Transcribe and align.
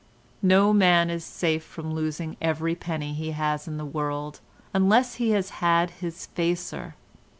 No 0.41 0.73
man 0.73 1.11
is 1.11 1.23
safe 1.23 1.63
from 1.63 1.93
losing 1.93 2.35
every 2.41 2.73
penny 2.73 3.13
he 3.13 3.33
has 3.33 3.67
in 3.67 3.77
the 3.77 3.85
world, 3.85 4.39
unless 4.73 5.17
he 5.21 5.29
has 5.29 5.51
had 5.61 5.91
his 5.91 6.25
facer. 6.25 6.95